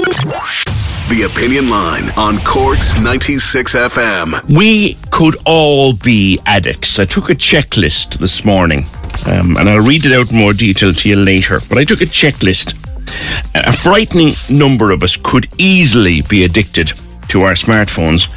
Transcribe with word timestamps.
The 0.00 1.28
Opinion 1.30 1.68
Line 1.68 2.08
on 2.16 2.38
Corks 2.38 2.98
96 3.00 3.74
FM. 3.74 4.56
We 4.56 4.96
could 5.10 5.36
all 5.44 5.92
be 5.92 6.40
addicts. 6.46 6.98
I 6.98 7.04
took 7.04 7.28
a 7.28 7.34
checklist 7.34 8.18
this 8.18 8.42
morning, 8.42 8.86
um, 9.26 9.58
and 9.58 9.68
I'll 9.68 9.84
read 9.84 10.06
it 10.06 10.12
out 10.12 10.30
in 10.30 10.38
more 10.38 10.54
detail 10.54 10.94
to 10.94 11.08
you 11.08 11.16
later. 11.16 11.60
But 11.68 11.76
I 11.76 11.84
took 11.84 12.00
a 12.00 12.06
checklist. 12.06 12.74
A 13.54 13.72
frightening 13.74 14.32
number 14.48 14.90
of 14.90 15.02
us 15.02 15.16
could 15.16 15.48
easily 15.58 16.22
be 16.22 16.44
addicted 16.44 16.92
to 17.28 17.42
our 17.42 17.52
smartphones 17.52 18.28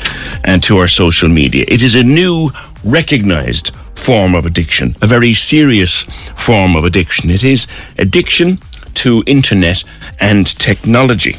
and 0.43 0.62
to 0.63 0.80
our 0.80 0.90
social 0.90 1.30
media. 1.30 1.63
It 1.70 1.82
is 1.82 1.95
a 1.95 2.04
new, 2.04 2.49
recognized 2.84 3.73
form 3.95 4.35
of 4.35 4.45
addiction, 4.45 4.95
a 5.02 5.07
very 5.07 5.34
serious 5.34 6.02
form 6.35 6.76
of 6.76 6.84
addiction. 6.84 7.30
It 7.30 7.45
is 7.45 7.68
addiction 7.98 8.57
to 8.95 9.23
internet 9.26 9.84
and 10.20 10.45
technology. 10.59 11.38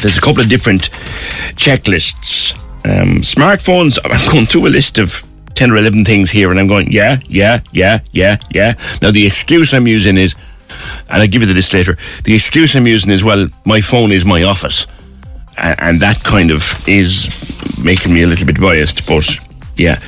There's 0.00 0.18
a 0.18 0.20
couple 0.20 0.40
of 0.40 0.48
different 0.48 0.90
checklists. 1.56 2.54
Um, 2.84 3.20
smartphones, 3.20 3.98
I'm 4.04 4.32
going 4.32 4.46
through 4.46 4.66
a 4.66 4.68
list 4.68 4.98
of 4.98 5.24
10 5.54 5.70
or 5.70 5.76
11 5.76 6.04
things 6.04 6.30
here, 6.30 6.50
and 6.50 6.58
I'm 6.58 6.66
going, 6.66 6.90
yeah, 6.90 7.18
yeah, 7.28 7.60
yeah, 7.72 8.00
yeah, 8.12 8.38
yeah. 8.50 8.74
Now, 9.00 9.10
the 9.10 9.26
excuse 9.26 9.72
I'm 9.74 9.86
using 9.86 10.16
is, 10.16 10.34
and 11.08 11.22
I'll 11.22 11.28
give 11.28 11.42
you 11.42 11.48
the 11.48 11.54
list 11.54 11.74
later, 11.74 11.98
the 12.24 12.34
excuse 12.34 12.74
I'm 12.74 12.86
using 12.86 13.10
is, 13.10 13.22
well, 13.22 13.46
my 13.64 13.80
phone 13.80 14.12
is 14.12 14.24
my 14.24 14.42
office. 14.42 14.86
And, 15.58 15.80
and 15.80 16.00
that 16.00 16.22
kind 16.24 16.50
of 16.50 16.62
is 16.88 17.30
making 17.78 18.14
me 18.14 18.22
a 18.22 18.26
little 18.26 18.46
bit 18.46 18.60
biased, 18.60 19.06
but 19.06 19.28
yeah. 19.76 20.00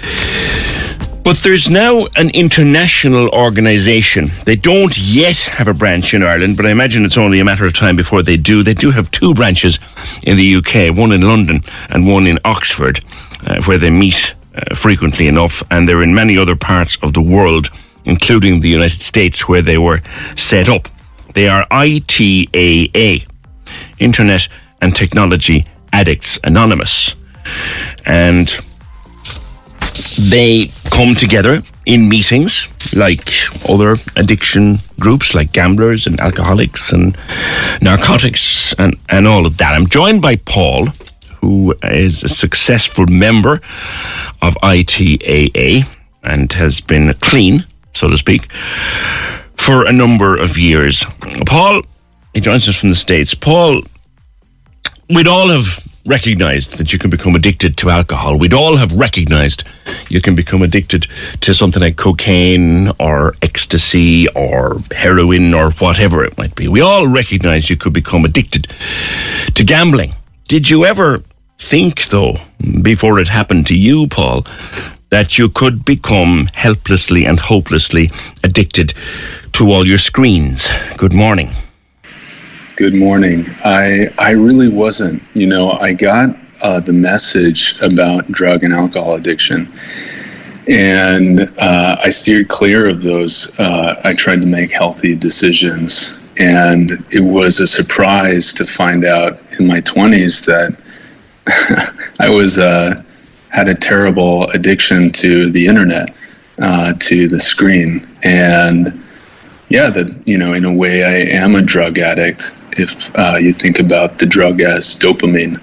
But 1.25 1.39
there's 1.39 1.70
now 1.70 2.06
an 2.17 2.28
international 2.34 3.30
organisation. 3.30 4.30
They 4.44 4.56
don't 4.56 4.97
yet 4.98 5.39
have 5.44 5.69
a 5.69 5.72
branch 5.72 6.12
in 6.12 6.22
Ireland, 6.22 6.58
but 6.58 6.67
I 6.67 6.70
imagine 6.70 7.06
it's 7.06 7.17
only 7.17 7.41
a 7.41 7.44
matter 7.47 7.64
of 7.64 7.72
time 7.72 7.97
before 7.97 8.22
they 8.22 8.36
do. 8.36 8.62
They 8.62 8.75
do 8.75 8.91
have 8.91 9.11
two 9.11 9.33
branches 9.33 9.78
in 10.22 10.36
the 10.36 10.56
UK, 10.56 10.95
one 10.95 11.12
in 11.12 11.22
London 11.22 11.62
and 11.89 12.06
one 12.06 12.27
in 12.27 12.39
Oxford, 12.45 13.00
uh, 13.47 13.62
where 13.62 13.78
they 13.78 13.89
meet 13.89 14.34
uh, 14.55 14.75
frequently 14.75 15.27
enough, 15.27 15.62
and 15.70 15.89
they're 15.89 16.02
in 16.02 16.14
many 16.14 16.39
other 16.39 16.56
parts 16.56 16.98
of 17.02 17.14
the 17.14 17.22
world, 17.22 17.70
including 18.05 18.61
the 18.61 18.69
United 18.69 19.00
States, 19.00 19.48
where 19.48 19.62
they 19.62 19.78
were 19.78 20.02
set 20.36 20.69
up. 20.69 20.89
They 21.33 21.48
are 21.48 21.67
ITAA, 21.70 23.27
Internet 23.98 24.48
and 24.83 24.95
Technology 24.95 25.64
Addicts 25.91 26.39
Anonymous. 26.45 27.17
And 28.05 28.55
they 30.18 30.70
come 30.90 31.14
together 31.14 31.62
in 31.86 32.08
meetings 32.08 32.68
like 32.94 33.30
other 33.68 33.96
addiction 34.16 34.78
groups 35.00 35.34
like 35.34 35.52
gamblers 35.52 36.06
and 36.06 36.20
alcoholics 36.20 36.92
and 36.92 37.16
narcotics 37.82 38.74
and, 38.78 38.96
and 39.08 39.27
all 39.27 39.46
of 39.46 39.56
that. 39.58 39.74
I'm 39.74 39.86
joined 39.88 40.22
by 40.22 40.36
Paul, 40.36 40.86
who 41.40 41.74
is 41.82 42.22
a 42.22 42.28
successful 42.28 43.06
member 43.06 43.60
of 44.40 44.55
ITAA 44.62 45.86
and 46.23 46.52
has 46.52 46.80
been 46.80 47.12
clean, 47.14 47.64
so 47.92 48.08
to 48.08 48.17
speak, 48.17 48.50
for 49.56 49.86
a 49.86 49.92
number 49.92 50.36
of 50.36 50.56
years. 50.58 51.05
Paul, 51.46 51.83
he 52.33 52.40
joins 52.40 52.68
us 52.68 52.78
from 52.78 52.90
the 52.90 52.96
States. 52.96 53.34
Paul, 53.34 53.83
we'd 55.08 55.28
all 55.28 55.48
have 55.48 55.86
recognized 56.07 56.79
that 56.79 56.92
you 56.92 56.98
can 56.98 57.11
become 57.11 57.35
addicted 57.35 57.77
to 57.79 57.91
alcohol. 57.91 58.39
We'd 58.39 58.53
all 58.53 58.77
have 58.77 58.92
recognized 58.92 59.65
you 60.09 60.20
can 60.20 60.35
become 60.35 60.63
addicted 60.63 61.07
to 61.41 61.55
something 61.55 61.83
like 61.83 61.97
cocaine 61.97 62.91
or 63.01 63.35
ecstasy 63.41 64.29
or 64.29 64.79
heroin 64.91 65.55
or 65.55 65.70
whatever 65.73 66.25
it 66.25 66.37
might 66.37 66.55
be. 66.55 66.69
We 66.69 66.81
all 66.81 67.07
recognize 67.09 67.70
you 67.70 67.77
could 67.77 67.92
become 67.92 68.25
addicted 68.25 68.69
to 69.55 69.65
gambling. 69.65 70.15
Did 70.47 70.69
you 70.69 70.85
ever 70.85 71.23
think, 71.59 72.05
though, 72.07 72.36
before 72.83 73.19
it 73.19 73.29
happened 73.29 73.67
to 73.69 73.77
you, 73.77 74.07
Paul, 74.07 74.47
that 75.09 75.39
you 75.39 75.48
could 75.48 75.85
become 75.85 76.51
helplessly 76.53 77.25
and 77.25 77.41
hopelessly 77.41 78.11
addicted 78.42 78.92
to 79.53 79.71
all 79.71 79.86
your 79.86 79.98
screens? 79.98 80.69
Good 80.98 81.15
morning. 81.15 81.51
Good 82.77 82.95
morning. 82.96 83.46
I 83.64 84.12
I 84.18 84.33
really 84.33 84.67
wasn't. 84.67 85.23
You 85.35 85.46
know, 85.46 85.70
I 85.70 85.92
got 85.92 86.36
uh, 86.61 86.80
the 86.80 86.92
message 86.92 87.80
about 87.80 88.27
drug 88.33 88.64
and 88.64 88.74
alcohol 88.74 89.14
addiction, 89.14 89.73
and 90.67 91.42
uh, 91.58 91.96
I 92.02 92.11
steered 92.11 92.48
clear 92.48 92.89
of 92.89 93.02
those. 93.02 93.57
Uh, 93.61 94.01
I 94.02 94.12
tried 94.14 94.40
to 94.40 94.48
make 94.48 94.73
healthy 94.73 95.14
decisions, 95.14 96.20
and 96.40 96.90
it 97.12 97.20
was 97.20 97.61
a 97.61 97.68
surprise 97.68 98.52
to 98.55 98.67
find 98.67 99.05
out 99.05 99.39
in 99.61 99.68
my 99.68 99.80
twenties 99.80 100.41
that 100.41 100.77
I 102.18 102.29
was 102.29 102.58
uh, 102.58 103.05
had 103.51 103.68
a 103.68 103.74
terrible 103.77 104.51
addiction 104.51 105.12
to 105.12 105.48
the 105.48 105.64
internet, 105.64 106.12
uh, 106.58 106.95
to 106.95 107.29
the 107.29 107.39
screen, 107.39 108.05
and 108.24 109.01
yeah, 109.68 109.91
that 109.91 110.27
you 110.27 110.39
know, 110.39 110.55
in 110.55 110.64
a 110.64 110.73
way, 110.73 111.05
I 111.05 111.36
am 111.36 111.55
a 111.55 111.62
drug 111.62 112.01
addict 112.01 112.52
if 112.79 113.17
uh, 113.18 113.36
you 113.40 113.52
think 113.52 113.79
about 113.79 114.18
the 114.18 114.27
drug 114.27 114.61
as 114.61 114.96
dopamine. 114.96 115.61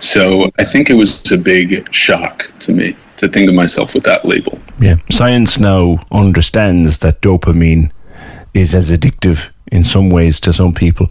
So 0.00 0.50
I 0.58 0.64
think 0.64 0.90
it 0.90 0.94
was 0.94 1.30
a 1.30 1.38
big 1.38 1.92
shock 1.94 2.50
to 2.60 2.72
me 2.72 2.96
to 3.18 3.28
think 3.28 3.48
of 3.48 3.54
myself 3.54 3.94
with 3.94 4.02
that 4.04 4.24
label. 4.24 4.58
Yeah. 4.80 4.96
Science 5.10 5.58
now 5.58 5.98
understands 6.10 6.98
that 6.98 7.20
dopamine 7.20 7.92
is 8.52 8.74
as 8.74 8.90
addictive 8.90 9.50
in 9.70 9.84
some 9.84 10.10
ways 10.10 10.40
to 10.40 10.52
some 10.52 10.74
people 10.74 11.08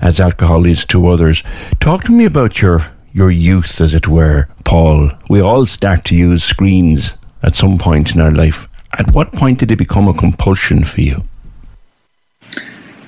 as 0.00 0.20
alcohol 0.20 0.66
is 0.66 0.84
to 0.86 1.08
others. 1.08 1.42
Talk 1.80 2.04
to 2.04 2.12
me 2.12 2.24
about 2.24 2.60
your 2.62 2.86
your 3.12 3.30
youth, 3.30 3.80
as 3.80 3.94
it 3.94 4.06
were, 4.06 4.46
Paul. 4.64 5.10
We 5.28 5.40
all 5.40 5.66
start 5.66 6.04
to 6.04 6.16
use 6.16 6.44
screens 6.44 7.14
at 7.42 7.54
some 7.54 7.78
point 7.78 8.14
in 8.14 8.20
our 8.20 8.30
life. 8.30 8.68
At 8.92 9.12
what 9.12 9.32
point 9.32 9.58
did 9.58 9.72
it 9.72 9.76
become 9.76 10.06
a 10.06 10.14
compulsion 10.14 10.84
for 10.84 11.00
you? 11.00 11.24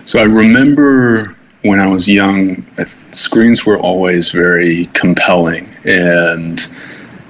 So 0.06 0.18
I 0.18 0.24
remember 0.24 1.36
when 1.62 1.78
I 1.78 1.86
was 1.86 2.08
young, 2.08 2.64
screens 3.10 3.66
were 3.66 3.78
always 3.78 4.30
very 4.30 4.86
compelling 4.94 5.68
and 5.84 6.60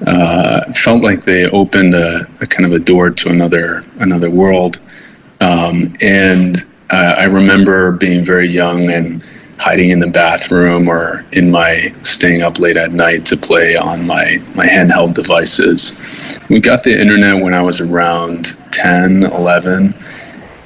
uh, 0.07 0.73
felt 0.73 1.03
like 1.03 1.25
they 1.25 1.47
opened 1.51 1.95
a, 1.95 2.29
a, 2.41 2.47
kind 2.47 2.65
of 2.65 2.73
a 2.73 2.79
door 2.79 3.11
to 3.11 3.29
another 3.29 3.85
another 3.99 4.31
world. 4.31 4.79
Um, 5.41 5.93
and 6.01 6.59
uh, 6.91 7.17
I 7.19 7.25
remember 7.25 7.93
being 7.93 8.25
very 8.25 8.49
young 8.49 8.91
and 8.91 9.23
hiding 9.59 9.91
in 9.91 9.99
the 9.99 10.07
bathroom 10.07 10.89
or 10.89 11.25
in 11.33 11.51
my 11.51 11.93
staying 12.03 12.41
up 12.41 12.59
late 12.59 12.79
at 12.79 12.93
night 12.93 13.27
to 13.27 13.37
play 13.37 13.77
on 13.77 14.07
my 14.07 14.43
my 14.55 14.67
handheld 14.67 15.15
devices. 15.15 16.01
We 16.49 16.61
got 16.61 16.83
the 16.83 16.99
internet 16.99 17.43
when 17.43 17.53
I 17.53 17.63
was 17.63 17.81
around 17.81 18.57
10, 18.73 19.25
11, 19.25 19.95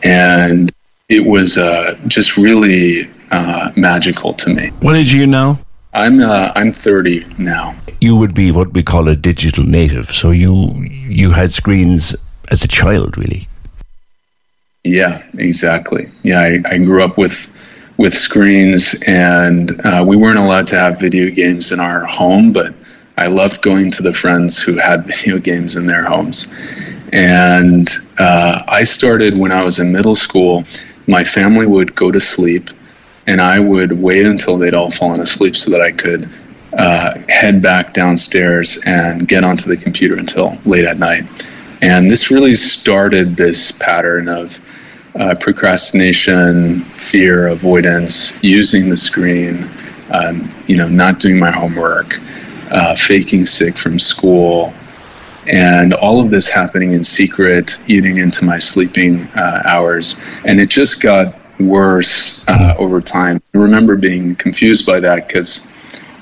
and 0.05 0.73
it 1.09 1.27
was 1.27 1.59
uh, 1.59 1.99
just 2.07 2.37
really 2.37 3.11
uh, 3.35 3.73
magical 3.77 4.33
to 4.35 4.51
me. 4.51 4.69
What 4.81 4.97
age 4.97 5.13
you 5.13 5.27
now? 5.27 5.59
I'm 5.93 6.21
uh, 6.21 6.53
I'm 6.55 6.73
30 6.73 7.25
now. 7.39 7.75
You 8.01 8.17
would 8.17 8.35
be 8.35 8.51
what 8.51 8.73
we 8.73 8.83
call 8.83 9.09
a 9.09 9.17
digital 9.17 9.65
native. 9.65 10.11
So 10.13 10.31
you 10.31 10.83
you 11.09 11.33
had 11.33 11.53
screens 11.53 12.17
as 12.51 12.65
a 12.65 12.69
child, 12.69 13.17
really. 13.17 13.49
Yeah, 14.85 15.23
exactly. 15.39 16.11
Yeah, 16.23 16.41
I, 16.41 16.63
I 16.67 16.79
grew 16.79 17.03
up 17.03 17.17
with 17.17 17.49
with 17.97 18.15
screens, 18.15 18.95
and 19.07 19.81
uh, 19.87 20.05
we 20.07 20.17
weren't 20.17 20.39
allowed 20.39 20.67
to 20.69 20.77
have 20.77 20.99
video 20.99 21.31
games 21.31 21.71
in 21.73 21.81
our 21.81 22.05
home, 22.05 22.53
but 22.53 22.75
I 23.17 23.29
loved 23.29 23.63
going 23.63 23.91
to 23.93 24.03
the 24.03 24.13
friends 24.13 24.61
who 24.61 24.77
had 24.77 25.07
video 25.13 25.39
games 25.39 25.77
in 25.77 25.87
their 25.87 26.05
homes. 26.05 26.47
And 27.13 27.89
uh, 28.19 28.63
I 28.67 28.83
started 28.85 29.39
when 29.39 29.53
I 29.53 29.63
was 29.63 29.79
in 29.79 29.93
middle 29.93 30.17
school. 30.17 30.65
My 31.07 31.23
family 31.23 31.67
would 31.67 31.95
go 31.95 32.11
to 32.11 32.21
sleep 32.21 32.71
and 33.27 33.41
I 33.41 33.59
would 33.59 33.93
wait 33.93 34.27
until 34.27 34.59
they'd 34.59 34.75
all 34.75 34.91
fallen 34.91 35.21
asleep 35.21 35.57
so 35.57 35.71
that 35.71 35.81
I 35.81 35.93
could 35.93 36.29
uh, 36.77 37.19
head 37.29 37.63
back 37.63 37.93
downstairs 37.93 38.79
and 38.87 39.29
get 39.29 39.45
onto 39.45 39.69
the 39.69 39.77
computer 39.77 40.17
until 40.17 40.59
late 40.65 40.85
at 40.85 40.99
night. 40.99 41.25
And 41.83 42.11
this 42.11 42.31
really 42.31 42.55
started 42.55 43.37
this 43.37 43.73
pattern 43.73 44.29
of 44.29 44.61
uh, 45.19 45.35
procrastination, 45.37 46.83
fear, 46.85 47.49
avoidance, 47.49 48.33
using 48.43 48.89
the 48.89 48.97
screen, 48.97 49.69
um, 50.11 50.53
you 50.67 50.77
know, 50.77 50.89
not 50.89 51.21
doing 51.21 51.39
my 51.39 51.51
homework, 51.51 52.19
uh, 52.71 52.97
faking 52.97 53.45
sick 53.45 53.77
from 53.77 53.99
school, 53.99 54.75
and 55.47 55.93
all 55.95 56.21
of 56.21 56.31
this 56.31 56.49
happening 56.49 56.93
in 56.93 57.05
secret, 57.05 57.79
eating 57.87 58.17
into 58.17 58.45
my 58.45 58.59
sleeping 58.59 59.23
uh, 59.37 59.63
hours, 59.65 60.17
and 60.45 60.61
it 60.61 60.69
just 60.69 61.01
got 61.01 61.39
worse 61.61 62.47
uh, 62.49 62.75
over 62.79 63.01
time. 63.01 63.43
I 63.55 63.59
remember 63.59 63.97
being 63.97 64.37
confused 64.37 64.87
by 64.87 65.01
that 65.01 65.29
because 65.29 65.67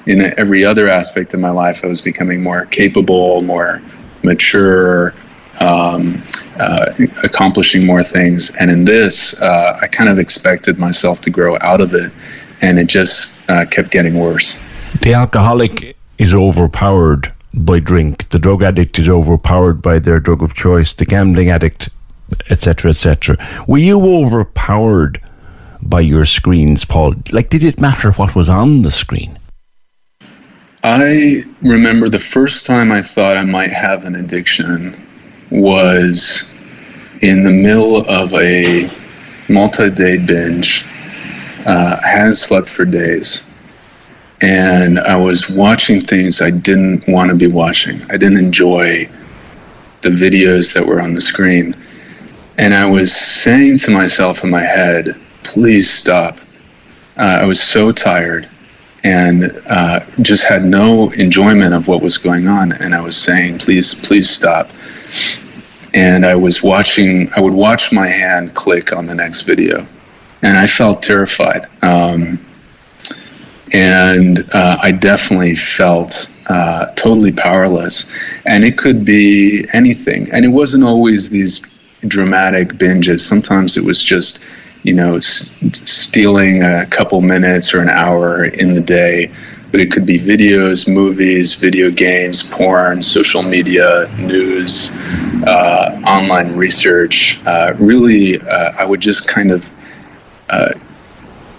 in 0.06 0.20
every 0.38 0.64
other 0.64 0.88
aspect 0.88 1.34
of 1.34 1.40
my 1.40 1.50
life, 1.50 1.84
I 1.84 1.86
was 1.86 2.02
becoming 2.02 2.42
more 2.42 2.66
capable, 2.66 3.42
more 3.42 3.80
mature, 4.22 5.14
um, 5.60 6.22
uh, 6.58 6.92
accomplishing 7.22 7.86
more 7.86 8.02
things. 8.02 8.54
And 8.56 8.70
in 8.70 8.84
this, 8.84 9.40
uh, 9.40 9.78
I 9.80 9.86
kind 9.86 10.10
of 10.10 10.18
expected 10.18 10.78
myself 10.78 11.20
to 11.22 11.30
grow 11.30 11.56
out 11.60 11.80
of 11.80 11.94
it, 11.94 12.12
and 12.60 12.78
it 12.78 12.86
just 12.88 13.40
uh, 13.48 13.64
kept 13.66 13.90
getting 13.90 14.18
worse. 14.18 14.58
The 15.02 15.14
alcoholic 15.14 15.96
is 16.18 16.34
overpowered 16.34 17.32
by 17.54 17.80
drink. 17.80 18.28
The 18.30 18.38
drug 18.38 18.62
addict 18.62 18.98
is 18.98 19.08
overpowered 19.08 19.82
by 19.82 19.98
their 19.98 20.20
drug 20.20 20.42
of 20.42 20.54
choice. 20.54 20.94
The 20.94 21.04
gambling 21.04 21.50
addict, 21.50 21.88
etc., 22.50 22.90
etc. 22.90 23.36
Were 23.66 23.78
you 23.78 24.00
overpowered 24.00 25.20
by 25.82 26.00
your 26.00 26.24
screens, 26.24 26.84
Paul? 26.84 27.14
Like, 27.32 27.48
did 27.48 27.62
it 27.62 27.80
matter 27.80 28.12
what 28.12 28.34
was 28.34 28.48
on 28.48 28.82
the 28.82 28.90
screen? 28.90 29.38
I 30.84 31.44
remember 31.62 32.08
the 32.08 32.18
first 32.18 32.66
time 32.66 32.90
I 32.90 33.02
thought 33.02 33.36
I 33.36 33.44
might 33.44 33.70
have 33.70 34.04
an 34.04 34.16
addiction 34.16 34.96
was 35.50 36.52
in 37.20 37.44
the 37.44 37.50
middle 37.50 38.04
of 38.08 38.32
a 38.34 38.90
multi 39.48 39.90
day 39.90 40.18
binge. 40.18 40.84
Uh, 41.66 42.00
I 42.02 42.06
hadn't 42.08 42.34
slept 42.34 42.68
for 42.68 42.84
days. 42.84 43.44
And 44.40 44.98
I 44.98 45.16
was 45.16 45.48
watching 45.48 46.04
things 46.04 46.42
I 46.42 46.50
didn't 46.50 47.06
want 47.06 47.30
to 47.30 47.36
be 47.36 47.46
watching. 47.46 48.02
I 48.10 48.16
didn't 48.16 48.38
enjoy 48.38 49.08
the 50.00 50.08
videos 50.08 50.74
that 50.74 50.84
were 50.84 51.00
on 51.00 51.14
the 51.14 51.20
screen. 51.20 51.76
And 52.58 52.74
I 52.74 52.88
was 52.88 53.14
saying 53.14 53.78
to 53.78 53.90
myself 53.90 54.44
in 54.44 54.50
my 54.50 54.60
head, 54.60 55.16
please 55.42 55.88
stop. 55.88 56.38
Uh, 57.16 57.38
I 57.40 57.44
was 57.44 57.62
so 57.62 57.92
tired 57.92 58.48
and 59.04 59.50
uh, 59.66 60.00
just 60.20 60.44
had 60.44 60.64
no 60.64 61.10
enjoyment 61.12 61.74
of 61.74 61.88
what 61.88 62.02
was 62.02 62.18
going 62.18 62.46
on. 62.46 62.72
And 62.72 62.94
I 62.94 63.00
was 63.00 63.16
saying, 63.16 63.58
please, 63.58 63.94
please 63.94 64.28
stop. 64.28 64.70
And 65.94 66.24
I 66.24 66.34
was 66.34 66.62
watching, 66.62 67.30
I 67.34 67.40
would 67.40 67.52
watch 67.52 67.92
my 67.92 68.06
hand 68.06 68.54
click 68.54 68.92
on 68.92 69.06
the 69.06 69.14
next 69.14 69.42
video. 69.42 69.86
And 70.42 70.56
I 70.56 70.66
felt 70.66 71.02
terrified. 71.02 71.66
Um, 71.82 72.44
and 73.72 74.40
uh, 74.52 74.76
I 74.82 74.92
definitely 74.92 75.54
felt 75.54 76.30
uh, 76.46 76.86
totally 76.94 77.32
powerless. 77.32 78.06
And 78.46 78.64
it 78.64 78.76
could 78.76 79.04
be 79.04 79.66
anything. 79.72 80.30
And 80.32 80.44
it 80.44 80.48
wasn't 80.48 80.84
always 80.84 81.30
these 81.30 81.60
dramatic 82.08 82.68
binges. 82.74 83.20
Sometimes 83.20 83.76
it 83.76 83.84
was 83.84 84.02
just 84.02 84.42
you 84.82 84.94
know, 84.94 85.16
s- 85.16 85.56
stealing 85.72 86.62
a 86.62 86.86
couple 86.86 87.20
minutes 87.20 87.72
or 87.74 87.80
an 87.80 87.88
hour 87.88 88.44
in 88.44 88.74
the 88.74 88.80
day. 88.80 89.30
But 89.70 89.80
it 89.80 89.90
could 89.90 90.04
be 90.04 90.18
videos, 90.18 90.86
movies, 90.86 91.54
video 91.54 91.90
games, 91.90 92.42
porn, 92.42 93.00
social 93.00 93.42
media, 93.42 94.10
news, 94.18 94.90
uh, 95.46 95.98
online 96.04 96.54
research. 96.56 97.40
Uh, 97.46 97.72
really, 97.78 98.40
uh, 98.42 98.72
I 98.78 98.84
would 98.84 99.00
just 99.00 99.26
kind 99.26 99.50
of 99.50 99.70
uh, 100.50 100.72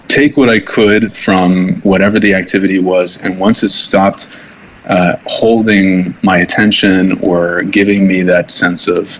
take 0.08 0.36
what 0.36 0.48
I 0.48 0.60
could 0.60 1.12
from 1.12 1.80
whatever 1.82 2.20
the 2.20 2.34
activity 2.34 2.78
was, 2.78 3.22
and 3.24 3.38
once 3.38 3.62
it 3.64 3.70
stopped 3.70 4.28
uh, 4.86 5.16
holding 5.26 6.14
my 6.22 6.38
attention 6.38 7.18
or 7.20 7.62
giving 7.62 8.06
me 8.06 8.22
that 8.22 8.50
sense 8.50 8.86
of 8.86 9.18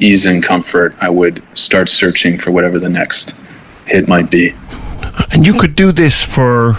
ease 0.00 0.26
and 0.26 0.42
comfort, 0.42 0.94
I 1.00 1.08
would 1.08 1.42
start 1.54 1.88
searching 1.88 2.38
for 2.38 2.50
whatever 2.50 2.78
the 2.78 2.88
next 2.88 3.40
hit 3.86 4.08
might 4.08 4.30
be. 4.30 4.54
And 5.32 5.46
you 5.46 5.54
could 5.54 5.76
do 5.76 5.92
this 5.92 6.22
for 6.22 6.78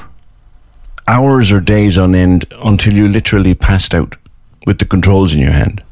hours 1.08 1.52
or 1.52 1.62
days 1.62 1.98
on 1.98 2.14
end 2.14 2.46
until 2.64 2.94
you 2.94 3.08
literally 3.08 3.56
passed 3.56 3.96
out 3.96 4.16
with 4.66 4.80
the 4.80 4.86
controls 4.86 5.34
in 5.34 5.40
your 5.40 5.52
hand. 5.52 5.84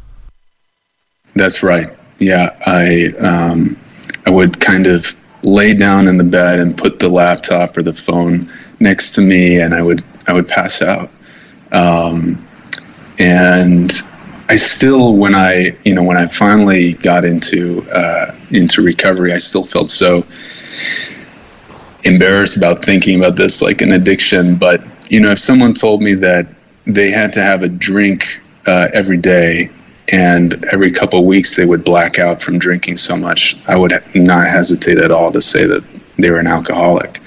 That's 1.36 1.64
right. 1.64 1.90
Yeah, 2.20 2.56
I 2.66 3.14
um, 3.20 3.78
I 4.26 4.30
would 4.30 4.60
kind 4.60 4.88
of 4.88 5.14
lay 5.44 5.74
down 5.74 6.08
in 6.08 6.18
the 6.18 6.24
bed 6.24 6.60
and 6.60 6.78
put 6.78 7.00
the 7.00 7.10
laptop 7.10 7.78
or 7.78 7.84
the 7.84 7.94
phone 7.94 8.52
next 8.80 9.12
to 9.12 9.22
me, 9.22 9.60
and 9.60 9.74
I 9.74 9.82
would 9.82 10.04
I 10.28 10.34
would 10.34 10.48
pass 10.48 10.82
out. 10.82 11.10
Um, 11.72 12.46
and 13.20 13.92
I 14.48 14.56
still, 14.56 15.16
when 15.16 15.34
I 15.34 15.76
you 15.84 15.96
know 15.96 16.04
when 16.04 16.18
I 16.18 16.28
finally 16.28 16.94
got 16.94 17.26
into 17.26 17.90
uh, 17.92 18.36
into 18.52 18.82
recovery, 18.82 19.34
I 19.34 19.40
still 19.40 19.66
felt 19.66 19.90
so 19.90 20.26
embarrassed 22.04 22.56
about 22.56 22.86
thinking 22.86 23.18
about 23.20 23.36
this 23.36 23.62
like 23.62 23.82
an 23.82 23.92
addiction. 23.92 24.56
But 24.56 24.84
you 25.10 25.20
know, 25.20 25.32
if 25.32 25.40
someone 25.40 25.74
told 25.74 26.02
me 26.02 26.14
that 26.16 26.48
they 26.86 27.10
had 27.10 27.34
to 27.34 27.42
have 27.42 27.64
a 27.64 27.68
drink 27.68 28.40
uh, 28.68 28.90
every 28.94 29.18
day 29.18 29.70
and 30.12 30.64
every 30.66 30.92
couple 30.92 31.20
of 31.20 31.26
weeks 31.26 31.56
they 31.56 31.66
would 31.66 31.84
black 31.84 32.20
out 32.20 32.40
from 32.40 32.60
drinking 32.60 32.98
so 32.98 33.18
much, 33.18 33.58
I 33.68 33.76
would 33.76 33.92
not 34.14 34.48
hesitate 34.48 35.00
at 35.00 35.10
all 35.12 35.32
to 35.32 35.42
say 35.42 35.66
that 35.66 35.84
they 36.18 36.30
were 36.30 36.40
an 36.40 36.48
alcoholic. 36.48 37.20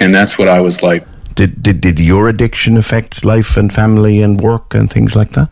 And 0.00 0.14
that's 0.14 0.38
what 0.38 0.48
I 0.48 0.60
was 0.60 0.82
like. 0.82 1.06
Did 1.34 1.62
did 1.62 1.80
did 1.80 1.98
your 1.98 2.28
addiction 2.28 2.76
affect 2.76 3.24
life 3.24 3.56
and 3.56 3.72
family 3.72 4.20
and 4.20 4.38
work 4.38 4.74
and 4.74 4.90
things 4.90 5.16
like 5.16 5.30
that? 5.30 5.48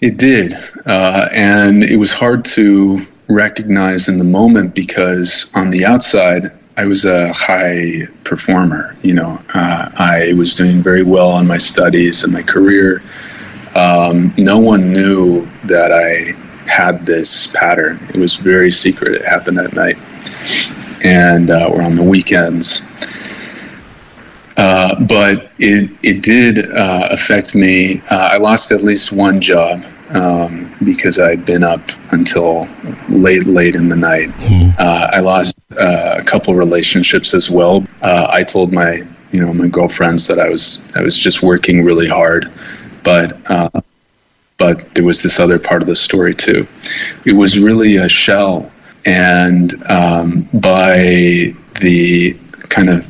It 0.00 0.16
did, 0.16 0.56
uh, 0.86 1.28
and 1.32 1.82
it 1.82 1.96
was 1.96 2.12
hard 2.12 2.44
to 2.56 3.04
recognize 3.26 4.06
in 4.06 4.18
the 4.18 4.24
moment 4.24 4.72
because 4.74 5.50
on 5.54 5.70
the 5.70 5.84
outside, 5.84 6.52
I 6.76 6.86
was 6.86 7.04
a 7.04 7.32
high 7.32 8.06
performer. 8.22 8.96
You 9.02 9.14
know, 9.14 9.42
uh, 9.54 9.90
I 9.98 10.34
was 10.36 10.54
doing 10.54 10.82
very 10.82 11.02
well 11.02 11.28
on 11.30 11.48
my 11.48 11.56
studies 11.56 12.22
and 12.22 12.32
my 12.32 12.42
career. 12.44 13.02
Um, 13.74 14.32
no 14.38 14.58
one 14.58 14.92
knew 14.92 15.48
that 15.64 15.90
I 15.90 16.32
had 16.70 17.04
this 17.04 17.48
pattern. 17.48 17.98
It 18.10 18.18
was 18.18 18.36
very 18.36 18.70
secret. 18.70 19.16
It 19.16 19.24
happened 19.24 19.58
at 19.58 19.72
night 19.72 19.98
and 21.04 21.50
uh, 21.50 21.70
or 21.72 21.82
on 21.82 21.96
the 21.96 22.04
weekends. 22.04 22.86
Uh, 24.58 25.00
but 25.04 25.50
it 25.58 25.90
it 26.02 26.22
did 26.22 26.70
uh, 26.72 27.08
affect 27.10 27.54
me. 27.54 28.02
Uh, 28.10 28.28
I 28.32 28.36
lost 28.36 28.72
at 28.72 28.82
least 28.82 29.12
one 29.12 29.40
job 29.40 29.84
um, 30.10 30.74
because 30.84 31.18
I'd 31.18 31.44
been 31.44 31.62
up 31.62 31.80
until 32.10 32.68
late, 33.08 33.46
late 33.46 33.74
in 33.74 33.88
the 33.88 33.96
night. 33.96 34.28
Mm. 34.30 34.74
Uh, 34.78 35.10
I 35.12 35.20
lost 35.20 35.58
uh, 35.72 36.16
a 36.18 36.24
couple 36.24 36.54
relationships 36.54 37.34
as 37.34 37.50
well. 37.50 37.84
Uh, 38.02 38.26
I 38.30 38.42
told 38.42 38.72
my, 38.72 39.06
you 39.32 39.40
know, 39.40 39.52
my 39.52 39.68
girlfriends 39.68 40.26
that 40.28 40.38
I 40.38 40.48
was, 40.48 40.90
I 40.94 41.02
was 41.02 41.18
just 41.18 41.42
working 41.42 41.84
really 41.84 42.08
hard, 42.08 42.50
but, 43.02 43.38
uh, 43.50 43.80
but 44.56 44.94
there 44.94 45.04
was 45.04 45.22
this 45.22 45.38
other 45.38 45.58
part 45.58 45.82
of 45.82 45.88
the 45.88 45.96
story 45.96 46.34
too. 46.34 46.66
It 47.24 47.32
was 47.32 47.58
really 47.58 47.96
a 47.96 48.08
shell, 48.08 48.70
and 49.04 49.82
um, 49.90 50.48
by 50.54 51.52
the 51.80 52.36
kind 52.68 52.90
of 52.90 53.08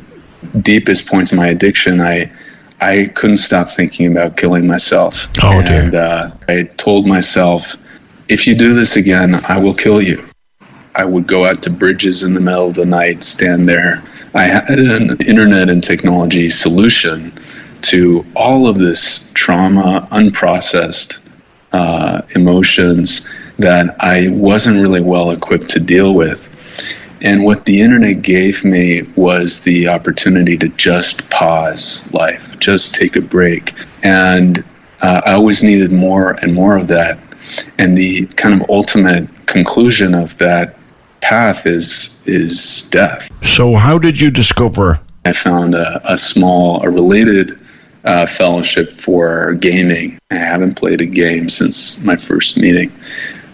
deepest 0.61 1.07
points 1.07 1.31
of 1.31 1.37
my 1.37 1.47
addiction, 1.47 2.01
I 2.01 2.31
I 2.81 3.11
couldn't 3.15 3.37
stop 3.37 3.69
thinking 3.69 4.11
about 4.11 4.37
killing 4.37 4.65
myself. 4.65 5.27
Oh, 5.43 5.61
and. 5.61 5.95
Uh, 5.95 6.31
I 6.47 6.63
told 6.77 7.07
myself, 7.07 7.75
if 8.29 8.47
you 8.47 8.55
do 8.55 8.73
this 8.73 8.95
again, 8.95 9.43
I 9.49 9.57
will 9.57 9.73
kill 9.73 10.01
you. 10.01 10.23
I 10.95 11.05
would 11.05 11.27
go 11.27 11.45
out 11.45 11.61
to 11.63 11.69
bridges 11.69 12.23
in 12.23 12.33
the 12.33 12.39
middle 12.39 12.67
of 12.67 12.73
the 12.75 12.85
night, 12.85 13.23
stand 13.23 13.67
there. 13.67 14.03
I 14.33 14.43
had 14.43 14.69
an 14.69 15.17
internet 15.27 15.69
and 15.69 15.83
technology 15.83 16.49
solution 16.49 17.33
to 17.83 18.25
all 18.35 18.67
of 18.67 18.77
this 18.77 19.31
trauma, 19.33 20.07
unprocessed 20.11 21.19
uh, 21.71 22.21
emotions 22.35 23.27
that 23.59 23.95
I 23.99 24.29
wasn't 24.29 24.81
really 24.81 25.01
well 25.01 25.31
equipped 25.31 25.69
to 25.71 25.79
deal 25.79 26.13
with. 26.13 26.48
And 27.21 27.43
what 27.43 27.65
the 27.65 27.81
internet 27.81 28.21
gave 28.21 28.63
me 28.63 29.03
was 29.15 29.61
the 29.61 29.87
opportunity 29.87 30.57
to 30.57 30.69
just 30.69 31.29
pause 31.29 32.11
life, 32.13 32.57
just 32.59 32.95
take 32.95 33.15
a 33.15 33.21
break. 33.21 33.73
And 34.03 34.63
uh, 35.01 35.21
I 35.25 35.33
always 35.33 35.61
needed 35.63 35.91
more 35.91 36.33
and 36.41 36.53
more 36.53 36.77
of 36.77 36.87
that. 36.87 37.19
And 37.77 37.97
the 37.97 38.25
kind 38.37 38.53
of 38.53 38.69
ultimate 38.69 39.27
conclusion 39.47 40.13
of 40.13 40.37
that 40.37 40.75
path 41.21 41.65
is 41.65 42.21
is 42.25 42.87
death. 42.91 43.29
So, 43.43 43.75
how 43.75 43.97
did 43.97 44.21
you 44.21 44.31
discover? 44.31 44.99
I 45.25 45.33
found 45.33 45.75
a, 45.75 46.01
a 46.11 46.17
small, 46.17 46.81
a 46.83 46.89
related 46.89 47.59
uh, 48.05 48.25
fellowship 48.27 48.91
for 48.91 49.53
gaming. 49.53 50.17
I 50.31 50.35
haven't 50.35 50.75
played 50.75 51.01
a 51.01 51.05
game 51.05 51.49
since 51.49 52.01
my 52.03 52.15
first 52.15 52.57
meeting. 52.57 52.91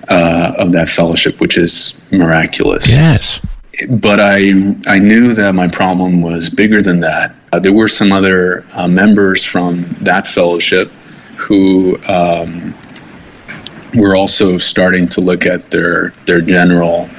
uh, 0.09 0.53
of 0.57 0.71
that 0.71 0.89
fellowship, 0.89 1.39
which 1.39 1.57
is 1.57 2.05
miraculous. 2.11 2.87
Yes. 2.87 3.41
But 3.89 4.19
I 4.19 4.51
I 4.87 4.99
knew 4.99 5.33
that 5.33 5.53
my 5.53 5.67
problem 5.67 6.21
was 6.21 6.49
bigger 6.49 6.81
than 6.81 6.99
that. 7.01 7.35
Uh, 7.51 7.59
there 7.59 7.73
were 7.73 7.87
some 7.87 8.11
other 8.11 8.65
uh, 8.73 8.87
members 8.87 9.43
from 9.43 9.83
that 10.01 10.27
fellowship 10.27 10.91
who 11.37 11.99
um, 12.07 12.73
were 13.95 14.15
also 14.15 14.57
starting 14.57 15.07
to 15.09 15.21
look 15.21 15.45
at 15.45 15.71
their 15.71 16.13
their 16.25 16.41
general 16.41 17.09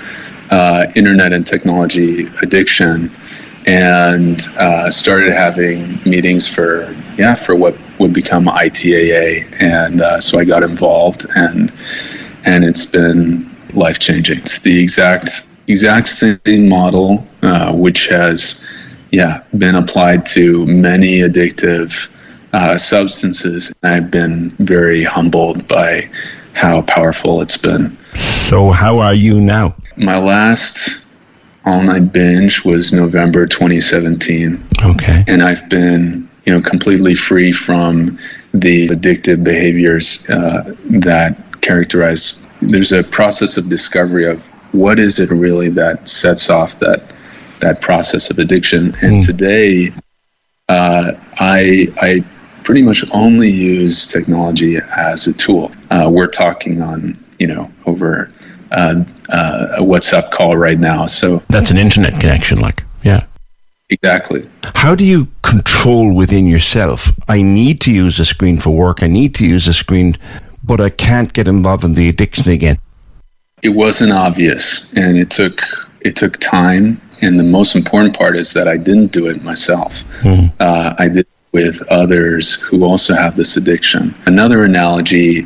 uh, 0.51 0.87
internet 0.97 1.33
and 1.33 1.47
technology 1.47 2.27
addiction 2.43 3.11
and 3.67 4.43
uh, 4.59 4.91
started 4.91 5.33
having 5.33 6.01
meetings 6.05 6.49
for 6.49 6.95
yeah 7.19 7.35
for 7.35 7.55
what 7.57 7.77
would 7.99 8.13
become 8.13 8.47
ITAA, 8.47 9.47
and 9.61 10.01
uh, 10.03 10.21
so 10.21 10.39
I 10.39 10.45
got 10.45 10.63
involved, 10.63 11.27
and 11.37 11.73
and 12.45 12.65
it's 12.65 12.87
been 12.87 13.51
life 13.75 13.99
changing. 13.99 14.39
It's 14.39 14.61
the 14.61 14.81
exact 14.83 15.46
exact 15.69 16.09
same 16.09 16.69
model, 16.69 17.27
uh, 17.43 17.75
which 17.75 18.07
has 18.09 18.65
yeah 19.11 19.43
been 19.59 19.75
applied 19.75 20.27
to 20.27 20.67
many 20.67 21.21
addictive 21.21 22.09
uh, 22.53 22.79
substances. 22.79 23.73
I've 23.83 24.11
been 24.11 24.51
very 24.59 25.05
humbled 25.05 25.67
by 25.69 26.09
how 26.55 26.83
powerful 26.83 27.41
it's 27.43 27.57
been. 27.57 27.97
So, 28.15 28.71
how 28.71 28.99
are 28.99 29.15
you 29.15 29.41
now? 29.41 29.77
My 29.97 30.19
last 30.19 31.05
all 31.67 31.83
night 31.83 32.13
binge 32.13 32.65
was 32.65 32.93
November 32.93 33.47
2017. 33.47 34.63
Okay. 34.85 35.25
And 35.27 35.43
I've 35.43 35.69
been, 35.69 36.29
you 36.45 36.53
know, 36.53 36.61
completely 36.63 37.15
free 37.15 37.51
from 37.51 38.19
the 38.55 38.89
addictive 38.89 39.43
behaviors 39.43 40.29
uh, 40.31 40.75
that 40.91 41.37
characterize. 41.61 42.47
There's 42.63 42.93
a 42.93 43.03
process 43.03 43.57
of 43.57 43.69
discovery 43.69 44.27
of 44.27 44.49
what 44.77 44.99
is 44.99 45.19
it 45.19 45.31
really 45.31 45.69
that 45.71 46.07
sets 46.09 46.51
off 46.51 46.79
that 46.79 47.03
that 47.61 47.81
process 47.81 48.31
of 48.31 48.39
addiction. 48.39 48.87
And 49.03 49.23
mm. 49.23 49.27
today, 49.27 49.91
uh, 50.69 51.13
I 51.39 51.89
I 51.99 52.25
pretty 52.65 52.83
much 52.83 53.05
only 53.13 53.51
use 53.51 54.07
technology 54.07 54.79
as 54.97 55.27
a 55.27 55.33
tool. 55.33 55.73
Uh, 55.91 56.09
we're 56.13 56.29
talking 56.29 56.83
on 56.83 57.19
you 57.39 57.47
know 57.47 57.71
over 57.87 58.31
uh, 58.73 59.05
uh, 59.29 59.67
a 59.79 59.83
WhatsApp 59.83 60.31
call 60.31 60.57
right 60.57 60.79
now. 60.79 61.07
So 61.07 61.43
that's 61.49 61.71
an 61.71 61.79
internet 61.79 62.21
connection, 62.21 62.61
like 62.61 62.83
yeah. 63.03 63.25
Exactly. 63.89 64.49
How 64.75 64.97
do 64.97 65.05
you 65.05 65.29
control 65.43 66.13
within 66.13 66.45
yourself? 66.45 67.13
I 67.29 67.41
need 67.43 67.81
to 67.83 67.93
use 67.93 68.19
a 68.19 68.25
screen 68.25 68.59
for 68.59 68.71
work. 68.71 69.01
I 69.01 69.07
need 69.07 69.33
to 69.37 69.47
use 69.47 69.69
a 69.69 69.73
screen, 69.73 70.17
but 70.65 70.81
I 70.81 70.91
can't 70.91 71.33
get 71.33 71.47
involved 71.47 71.85
in 71.85 71.95
the 71.95 72.09
addiction 72.09 72.51
again. 72.51 72.79
It 73.63 73.71
wasn't 73.71 74.13
obvious, 74.13 74.93
and 74.95 75.17
it 75.17 75.31
took 75.31 75.63
it 76.01 76.15
took 76.17 76.37
time. 76.39 77.01
And 77.23 77.39
the 77.39 77.45
most 77.45 77.75
important 77.75 78.17
part 78.17 78.37
is 78.37 78.53
that 78.53 78.69
I 78.69 78.77
didn't 78.77 79.13
do 79.13 79.27
it 79.27 79.43
myself. 79.43 80.05
Mm. 80.21 80.53
Uh, 80.61 80.95
I 80.99 81.09
did 81.09 81.27
with 81.53 81.81
others 81.91 82.53
who 82.53 82.85
also 82.85 83.15
have 83.15 83.37
this 83.37 83.57
addiction. 83.57 84.15
Another 84.27 84.65
analogy 84.65 85.45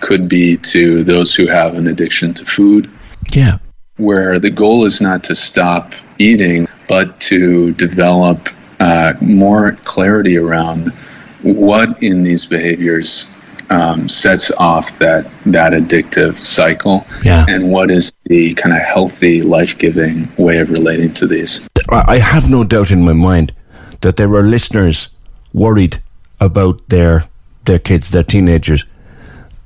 could 0.00 0.28
be 0.28 0.58
to 0.58 1.02
those 1.02 1.34
who 1.34 1.46
have 1.46 1.74
an 1.74 1.86
addiction 1.86 2.34
to 2.34 2.44
food. 2.44 2.90
Yeah. 3.32 3.58
Where 3.96 4.38
the 4.38 4.50
goal 4.50 4.84
is 4.84 5.00
not 5.00 5.24
to 5.24 5.34
stop 5.34 5.94
eating, 6.18 6.68
but 6.88 7.18
to 7.20 7.72
develop 7.72 8.50
uh, 8.80 9.14
more 9.22 9.72
clarity 9.84 10.36
around 10.36 10.92
what 11.40 12.02
in 12.02 12.22
these 12.22 12.44
behaviors 12.44 13.34
um, 13.70 14.08
sets 14.08 14.50
off 14.52 14.96
that 14.98 15.30
that 15.46 15.72
addictive 15.72 16.36
cycle, 16.36 17.06
yeah. 17.22 17.44
and 17.48 17.70
what 17.70 17.90
is 17.90 18.12
the 18.24 18.54
kind 18.54 18.74
of 18.74 18.82
healthy, 18.82 19.42
life 19.42 19.76
giving 19.78 20.28
way 20.36 20.58
of 20.58 20.70
relating 20.70 21.12
to 21.14 21.26
these. 21.26 21.66
I 21.90 22.18
have 22.18 22.50
no 22.50 22.64
doubt 22.64 22.90
in 22.90 23.04
my 23.04 23.12
mind 23.12 23.52
that 24.00 24.16
there 24.16 24.32
are 24.34 24.42
listeners 24.42 25.08
worried 25.52 26.02
about 26.40 26.88
their 26.88 27.24
their 27.64 27.78
kids, 27.78 28.10
their 28.10 28.24
teenagers. 28.24 28.84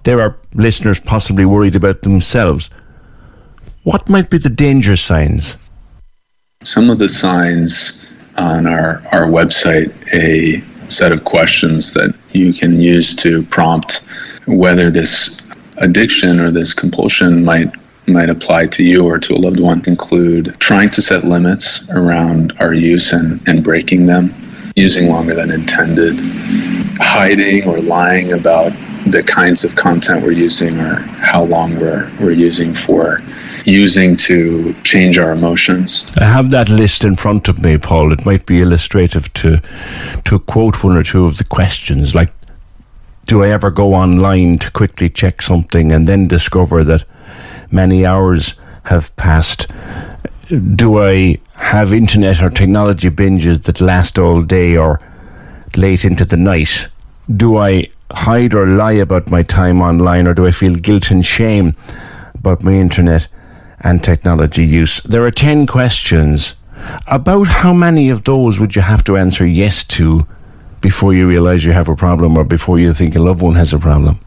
There 0.05 0.21
are 0.21 0.37
listeners 0.55 1.01
possibly 1.01 1.45
worried 1.45 1.77
about 1.77 2.03
themselves. 2.03 2.71
What 3.83 4.09
might 4.09 4.31
be 4.31 4.39
the 4.39 4.51
danger 4.51 4.97
signs? 4.97 5.57
Some 6.65 6.91
of 6.91 6.99
the 6.99 7.09
signs 7.09 8.07
on 8.37 8.67
our, 8.67 9.03
our 9.13 9.27
website, 9.27 9.93
a 10.13 10.63
set 10.91 11.13
of 11.13 11.25
questions 11.25 11.93
that 11.93 12.15
you 12.33 12.53
can 12.53 12.79
use 12.79 13.15
to 13.17 13.43
prompt 13.45 14.05
whether 14.47 14.91
this 14.91 15.41
addiction 15.79 16.41
or 16.41 16.51
this 16.51 16.75
compulsion 16.75 17.45
might 17.45 17.75
might 18.07 18.29
apply 18.31 18.67
to 18.67 18.83
you 18.83 19.07
or 19.07 19.19
to 19.19 19.35
a 19.35 19.39
loved 19.39 19.61
one. 19.61 19.83
Include 19.87 20.57
trying 20.59 20.91
to 20.91 21.03
set 21.03 21.25
limits 21.25 21.89
around 21.91 22.53
our 22.59 22.75
use 22.75 23.13
and, 23.13 23.41
and 23.47 23.63
breaking 23.63 24.07
them 24.07 24.35
using 24.75 25.09
longer 25.09 25.35
than 25.35 25.51
intended, 25.51 26.17
hiding 26.99 27.69
or 27.69 27.81
lying 27.81 28.33
about 28.33 28.73
the 29.07 29.23
kinds 29.23 29.65
of 29.65 29.77
content 29.77 30.23
we're 30.23 30.33
using 30.33 30.79
or 30.81 30.97
how 31.23 31.45
long 31.45 31.79
we're, 31.79 32.11
we're 32.21 32.33
using 32.33 32.75
for 32.75 33.23
using 33.67 34.17
to 34.17 34.75
change 34.85 35.19
our 35.19 35.33
emotions. 35.33 36.07
I 36.19 36.25
have 36.25 36.51
that 36.51 36.69
list 36.69 37.05
in 37.05 37.17
front 37.17 37.49
of 37.49 37.61
me, 37.61 37.79
Paul. 37.79 38.13
It 38.13 38.27
might 38.27 38.47
be 38.47 38.61
illustrative 38.61 39.33
to 39.35 39.61
to 40.25 40.39
quote 40.39 40.83
one 40.83 40.97
or 40.97 41.03
two 41.03 41.25
of 41.25 41.39
the 41.39 41.45
questions 41.45 42.15
like 42.15 42.33
do 43.31 43.45
I 43.45 43.51
ever 43.51 43.71
go 43.71 43.95
online 43.95 44.59
to 44.59 44.73
quickly 44.73 45.09
check 45.09 45.41
something 45.41 45.93
and 45.93 46.09
then 46.09 46.27
discover 46.27 46.83
that 46.83 47.05
many 47.71 48.05
hours 48.05 48.55
have 48.85 49.15
passed? 49.15 49.69
Do 50.75 50.99
I 51.01 51.39
have 51.55 51.95
internet 51.95 52.43
or 52.43 52.51
technology 52.51 53.09
binges 53.09 53.63
that 53.63 53.81
last 53.81 54.19
all 54.19 54.43
day 54.43 54.77
or 54.77 54.99
late 55.77 56.05
into 56.05 56.25
the 56.25 56.37
night? 56.37 56.89
Do 57.37 57.57
I 57.57 57.87
hide 58.11 58.53
or 58.53 58.67
lie 58.67 58.99
about 58.99 59.31
my 59.31 59.45
time 59.45 59.81
online 59.81 60.27
or 60.27 60.35
do 60.35 60.45
I 60.45 60.51
feel 60.51 60.75
guilt 60.75 61.13
and 61.13 61.25
shame 61.25 61.77
about 62.35 62.65
my 62.65 62.73
internet 62.73 63.29
and 63.81 64.03
technology 64.03 64.65
use? 64.65 65.01
There 65.03 65.25
are 65.25 65.31
10 65.31 65.67
questions. 65.67 66.55
About 67.07 67.47
how 67.47 67.73
many 67.75 68.09
of 68.09 68.25
those 68.25 68.59
would 68.59 68.75
you 68.75 68.83
have 68.83 69.05
to 69.05 69.17
answer 69.17 69.47
yes 69.47 69.85
to 69.85 70.27
before 70.81 71.13
you 71.13 71.29
realize 71.29 71.65
you 71.65 71.73
have 71.73 71.89
a 71.89 71.97
problem 71.97 72.39
or 72.39 72.45
before 72.45 72.79
you 72.79 72.93
think 72.93 73.15
a 73.15 73.21
loved 73.21 73.43
one 73.43 73.55
has 73.55 73.73
a 73.73 73.79
problem? 73.79 74.19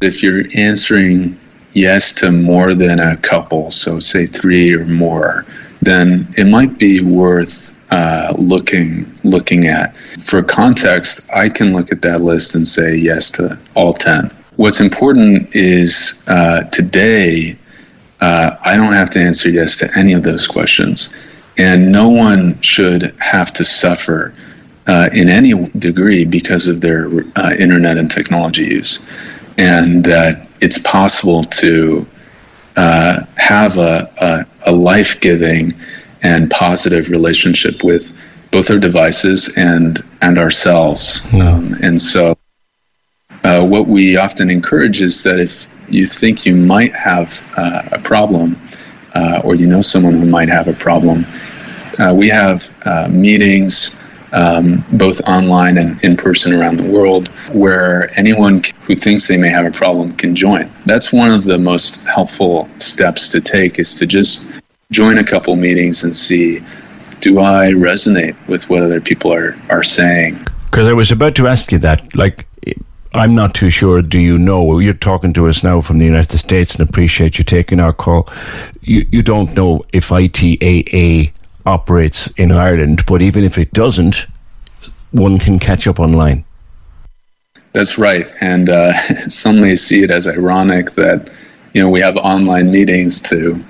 If 0.00 0.22
you're 0.22 0.44
answering 0.56 1.38
yes 1.72 2.12
to 2.14 2.32
more 2.32 2.74
than 2.74 2.98
a 2.98 3.16
couple, 3.16 3.70
so 3.70 4.00
say 4.00 4.26
three 4.26 4.74
or 4.74 4.84
more, 4.86 5.46
then 5.80 6.26
it 6.36 6.46
might 6.46 6.78
be 6.78 7.00
worth 7.00 7.72
uh, 7.90 8.34
looking 8.38 9.06
looking 9.22 9.66
at. 9.66 9.94
For 10.20 10.42
context, 10.42 11.20
I 11.34 11.48
can 11.48 11.72
look 11.72 11.92
at 11.92 12.02
that 12.02 12.22
list 12.22 12.54
and 12.54 12.66
say 12.66 12.96
yes 12.96 13.30
to 13.32 13.58
all 13.74 13.92
ten. 13.92 14.30
What's 14.56 14.80
important 14.80 15.54
is 15.54 16.22
uh, 16.26 16.64
today. 16.64 17.56
Uh, 18.22 18.56
I 18.62 18.76
don't 18.76 18.92
have 18.92 19.10
to 19.10 19.20
answer 19.20 19.50
yes 19.50 19.76
to 19.78 19.90
any 19.98 20.12
of 20.12 20.22
those 20.22 20.46
questions, 20.46 21.12
and 21.58 21.90
no 21.90 22.08
one 22.08 22.60
should 22.60 23.12
have 23.18 23.52
to 23.54 23.64
suffer 23.64 24.32
uh, 24.86 25.10
in 25.12 25.28
any 25.28 25.68
degree 25.70 26.24
because 26.24 26.68
of 26.68 26.80
their 26.80 27.08
uh, 27.34 27.52
internet 27.58 27.98
and 27.98 28.08
technology 28.08 28.64
use, 28.64 29.04
and 29.58 30.04
that 30.04 30.46
it's 30.60 30.78
possible 30.78 31.42
to 31.42 32.06
uh, 32.76 33.24
have 33.38 33.76
a, 33.78 34.08
a, 34.20 34.70
a 34.70 34.72
life 34.72 35.20
giving 35.20 35.74
and 36.22 36.48
positive 36.48 37.10
relationship 37.10 37.82
with 37.82 38.14
both 38.52 38.70
our 38.70 38.78
devices 38.78 39.52
and 39.56 40.00
and 40.20 40.38
ourselves. 40.38 41.22
Mm. 41.30 41.42
Um, 41.42 41.74
and 41.82 42.00
so, 42.00 42.38
uh, 43.42 43.66
what 43.66 43.88
we 43.88 44.16
often 44.16 44.48
encourage 44.48 45.00
is 45.00 45.24
that 45.24 45.40
if 45.40 45.68
you 45.92 46.06
think 46.06 46.46
you 46.46 46.54
might 46.54 46.94
have 46.94 47.42
uh, 47.56 47.88
a 47.92 47.98
problem, 47.98 48.56
uh, 49.14 49.42
or 49.44 49.54
you 49.54 49.66
know 49.66 49.82
someone 49.82 50.14
who 50.14 50.26
might 50.26 50.48
have 50.48 50.68
a 50.68 50.72
problem, 50.72 51.26
uh, 51.98 52.12
we 52.14 52.28
have 52.28 52.72
uh, 52.86 53.08
meetings. 53.08 53.98
Um, 54.34 54.82
both 54.92 55.20
online 55.26 55.76
and 55.76 56.02
in 56.02 56.16
person 56.16 56.54
around 56.54 56.78
the 56.78 56.90
world, 56.90 57.28
where 57.52 58.10
anyone 58.18 58.62
who 58.80 58.96
thinks 58.96 59.28
they 59.28 59.36
may 59.36 59.50
have 59.50 59.66
a 59.66 59.70
problem 59.70 60.16
can 60.16 60.34
join. 60.34 60.72
That's 60.86 61.12
one 61.12 61.30
of 61.30 61.44
the 61.44 61.58
most 61.58 62.02
helpful 62.06 62.66
steps 62.78 63.28
to 63.28 63.42
take 63.42 63.78
is 63.78 63.94
to 63.96 64.06
just 64.06 64.50
join 64.90 65.18
a 65.18 65.24
couple 65.24 65.54
meetings 65.56 66.02
and 66.02 66.16
see 66.16 66.64
do 67.22 67.38
I 67.38 67.70
resonate 67.70 68.36
with 68.48 68.68
what 68.68 68.82
other 68.82 69.00
people 69.00 69.32
are, 69.32 69.56
are 69.70 69.84
saying? 69.84 70.44
Because 70.64 70.88
I 70.88 70.92
was 70.92 71.12
about 71.12 71.36
to 71.36 71.46
ask 71.46 71.70
you 71.70 71.78
that. 71.78 72.14
Like, 72.16 72.46
I'm 73.14 73.34
not 73.34 73.54
too 73.54 73.70
sure. 73.70 74.02
Do 74.02 74.18
you 74.18 74.38
know? 74.38 74.78
You're 74.78 74.94
talking 74.94 75.32
to 75.34 75.48
us 75.48 75.62
now 75.62 75.80
from 75.80 75.98
the 75.98 76.04
United 76.04 76.38
States 76.38 76.74
and 76.74 76.88
appreciate 76.88 77.38
you 77.38 77.44
taking 77.44 77.78
our 77.78 77.92
call. 77.92 78.28
You, 78.80 79.06
you 79.10 79.22
don't 79.22 79.54
know 79.54 79.84
if 79.92 80.08
ITAA 80.08 81.32
operates 81.66 82.30
in 82.32 82.50
Ireland, 82.52 83.04
but 83.06 83.22
even 83.22 83.44
if 83.44 83.58
it 83.58 83.72
doesn't, 83.72 84.26
one 85.10 85.38
can 85.38 85.58
catch 85.58 85.86
up 85.86 86.00
online. 86.00 86.44
That's 87.72 87.98
right. 87.98 88.30
And 88.40 88.68
uh, 88.68 88.92
some 89.28 89.60
may 89.60 89.76
see 89.76 90.02
it 90.02 90.10
as 90.10 90.26
ironic 90.26 90.92
that 90.92 91.30
you 91.72 91.80
know, 91.80 91.88
we 91.88 92.00
have 92.00 92.16
online 92.18 92.70
meetings 92.70 93.20
to 93.22 93.62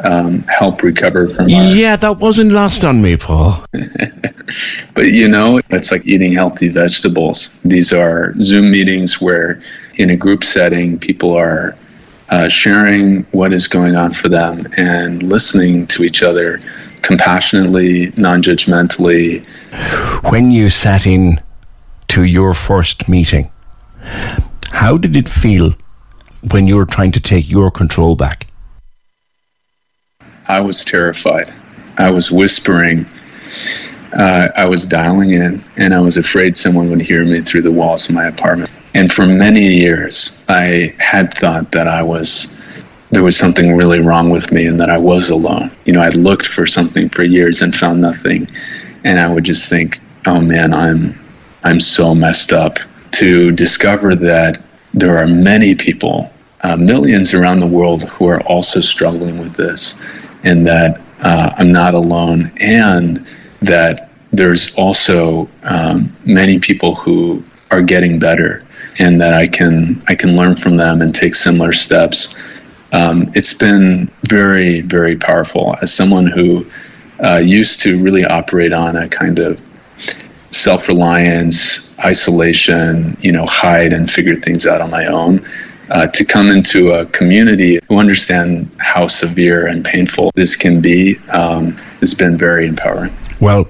um, 0.00 0.42
help 0.42 0.82
recover 0.82 1.28
from. 1.28 1.44
Our, 1.44 1.48
yeah, 1.48 1.96
that 1.96 2.18
wasn't 2.18 2.52
lost 2.52 2.84
on 2.84 3.02
me, 3.02 3.16
Paul. 3.16 3.64
but 4.94 5.06
you 5.06 5.28
know, 5.28 5.60
it's 5.70 5.90
like 5.90 6.06
eating 6.06 6.32
healthy 6.32 6.68
vegetables. 6.68 7.58
These 7.64 7.92
are 7.92 8.34
Zoom 8.40 8.70
meetings 8.70 9.20
where, 9.20 9.60
in 9.98 10.10
a 10.10 10.16
group 10.16 10.44
setting, 10.44 10.98
people 10.98 11.32
are 11.36 11.76
uh, 12.30 12.48
sharing 12.48 13.22
what 13.32 13.52
is 13.52 13.68
going 13.68 13.96
on 13.96 14.12
for 14.12 14.28
them 14.28 14.66
and 14.76 15.22
listening 15.22 15.86
to 15.88 16.02
each 16.02 16.22
other 16.22 16.60
compassionately, 17.02 18.12
non-judgmentally. 18.16 19.44
When 20.30 20.50
you 20.50 20.68
sat 20.68 21.06
in 21.06 21.40
to 22.08 22.24
your 22.24 22.52
first 22.52 23.08
meeting, 23.08 23.50
how 24.72 24.96
did 24.98 25.16
it 25.16 25.28
feel 25.28 25.74
when 26.50 26.66
you 26.66 26.76
were 26.76 26.84
trying 26.84 27.12
to 27.12 27.20
take 27.20 27.48
your 27.48 27.70
control 27.70 28.16
back? 28.16 28.46
I 30.48 30.60
was 30.60 30.84
terrified. 30.84 31.52
I 31.98 32.10
was 32.10 32.30
whispering. 32.30 33.06
Uh, 34.16 34.48
I 34.56 34.64
was 34.64 34.86
dialing 34.86 35.32
in, 35.32 35.62
and 35.76 35.94
I 35.94 36.00
was 36.00 36.16
afraid 36.16 36.56
someone 36.56 36.88
would 36.90 37.02
hear 37.02 37.24
me 37.24 37.40
through 37.42 37.62
the 37.62 37.70
walls 37.70 38.08
of 38.08 38.14
my 38.14 38.24
apartment. 38.24 38.70
And 38.94 39.12
for 39.12 39.26
many 39.26 39.60
years, 39.60 40.42
I 40.48 40.94
had 40.98 41.34
thought 41.34 41.70
that 41.72 41.86
I 41.86 42.02
was 42.02 42.56
there 43.10 43.22
was 43.22 43.36
something 43.36 43.76
really 43.76 44.00
wrong 44.00 44.30
with 44.30 44.50
me 44.50 44.66
and 44.66 44.80
that 44.80 44.90
I 44.90 44.98
was 44.98 45.30
alone. 45.30 45.70
You 45.84 45.92
know, 45.92 46.00
I'd 46.00 46.16
looked 46.16 46.46
for 46.46 46.66
something 46.66 47.08
for 47.08 47.22
years 47.22 47.62
and 47.62 47.74
found 47.74 48.00
nothing, 48.00 48.48
and 49.04 49.20
I 49.20 49.32
would 49.32 49.44
just 49.44 49.68
think, 49.68 50.00
"Oh 50.26 50.40
man, 50.40 50.72
I'm 50.72 51.18
I'm 51.64 51.80
so 51.80 52.14
messed 52.14 52.52
up." 52.52 52.78
To 53.12 53.52
discover 53.52 54.14
that 54.16 54.62
there 54.92 55.16
are 55.16 55.26
many 55.26 55.74
people, 55.74 56.30
uh, 56.62 56.76
millions 56.76 57.32
around 57.32 57.60
the 57.60 57.66
world, 57.66 58.04
who 58.04 58.28
are 58.28 58.40
also 58.42 58.80
struggling 58.80 59.38
with 59.38 59.54
this, 59.54 59.94
and 60.42 60.66
that 60.66 61.00
uh, 61.20 61.50
I'm 61.58 61.72
not 61.72 61.94
alone, 61.94 62.50
and 62.60 63.26
that 63.66 64.10
there's 64.32 64.74
also 64.74 65.48
um, 65.62 66.14
many 66.24 66.58
people 66.58 66.94
who 66.94 67.42
are 67.70 67.82
getting 67.82 68.18
better, 68.18 68.64
and 68.98 69.20
that 69.20 69.34
I 69.34 69.46
can 69.46 70.02
I 70.08 70.14
can 70.14 70.36
learn 70.36 70.56
from 70.56 70.76
them 70.76 71.02
and 71.02 71.14
take 71.14 71.34
similar 71.34 71.72
steps. 71.72 72.40
Um, 72.92 73.30
it's 73.34 73.54
been 73.54 74.08
very 74.22 74.80
very 74.80 75.16
powerful 75.16 75.76
as 75.82 75.92
someone 75.92 76.26
who 76.26 76.66
uh, 77.22 77.36
used 77.38 77.80
to 77.80 78.00
really 78.02 78.24
operate 78.24 78.72
on 78.72 78.96
a 78.96 79.08
kind 79.08 79.38
of 79.38 79.60
self-reliance, 80.50 81.94
isolation, 82.00 83.16
you 83.20 83.32
know, 83.32 83.46
hide 83.46 83.92
and 83.92 84.10
figure 84.10 84.34
things 84.34 84.66
out 84.66 84.80
on 84.80 84.90
my 84.90 85.06
own 85.06 85.44
uh, 85.90 86.06
to 86.08 86.24
come 86.24 86.48
into 86.48 86.92
a 86.92 87.06
community 87.06 87.78
who 87.88 87.98
understand 87.98 88.70
how 88.78 89.06
severe 89.06 89.66
and 89.66 89.84
painful 89.84 90.30
this 90.34 90.56
can 90.56 90.80
be 90.80 91.18
um, 91.28 91.72
has 92.00 92.14
been 92.14 92.36
very 92.36 92.66
empowering. 92.66 93.14
Well, 93.40 93.68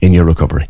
in 0.00 0.12
your 0.12 0.24
recovery. 0.24 0.68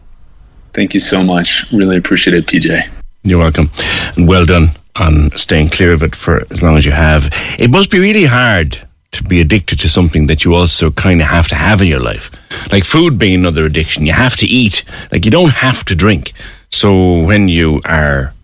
Thank 0.75 0.92
you 0.95 1.00
so 1.00 1.23
much. 1.23 1.71
Really 1.73 1.97
appreciate 1.97 2.35
it, 2.35 2.47
PJ. 2.47 2.87
You're 3.23 3.38
welcome. 3.38 3.71
And 4.16 4.28
well 4.28 4.45
done 4.45 4.73
on 4.95 5.30
staying 5.37 5.71
clear 5.71 5.92
of 5.92 6.02
it 6.02 6.14
for 6.14 6.45
as 6.50 6.62
long 6.62 6.76
as 6.76 6.85
you 6.85 6.92
have. 6.92 7.30
It 7.59 7.71
must 7.71 7.90
be 7.90 7.99
really 7.99 8.26
hard 8.26 8.87
to 9.12 9.25
be 9.25 9.40
addicted 9.40 9.78
to 9.80 9.88
something 9.88 10.26
that 10.26 10.45
you 10.45 10.54
also 10.54 10.90
kind 10.90 11.23
of 11.23 11.28
have 11.28 11.49
to 11.49 11.54
have 11.54 11.80
in 11.80 11.88
your 11.88 12.00
life. 12.00 12.30
Like 12.71 12.85
food 12.85 13.16
being 13.18 13.40
another 13.40 13.64
addiction. 13.64 14.04
You 14.04 14.12
have 14.12 14.37
to 14.37 14.47
eat. 14.47 14.85
Like 15.11 15.25
you 15.25 15.30
don't 15.30 15.54
have 15.54 15.83
to 15.87 15.97
drink. 15.97 16.35
So 16.76 17.23
when 17.25 17.49
you 17.49 17.80
are 17.87 18.35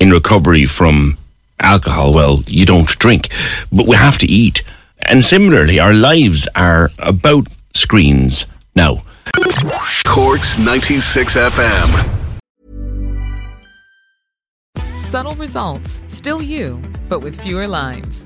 in 0.00 0.10
recovery 0.10 0.66
from 0.66 1.16
alcohol, 1.60 2.12
well, 2.12 2.42
you 2.48 2.66
don't 2.66 2.88
drink, 2.98 3.28
but 3.70 3.86
we 3.86 3.94
have 3.94 4.18
to 4.18 4.26
eat. 4.26 4.64
And 4.98 5.24
similarly, 5.24 5.78
our 5.78 5.92
lives 5.94 6.48
are 6.56 6.90
about 6.98 7.46
screens 7.72 8.46
now. 8.74 9.04
Corks 10.04 10.58
96 10.58 11.36
FM. 11.36 11.88
Subtle 14.98 15.36
results, 15.36 16.02
still 16.08 16.42
you, 16.42 16.82
but 17.08 17.20
with 17.20 17.40
fewer 17.40 17.68
lines. 17.68 18.25